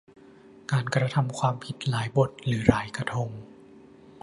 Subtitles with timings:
[0.71, 3.29] การกระทำความผิดหลายบทหรือหลายกระทง